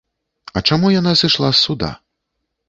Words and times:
А 0.55 0.63
чаму 0.69 0.87
яна 0.95 1.13
сышла 1.21 1.47
з 1.59 1.61
суда? 1.65 1.93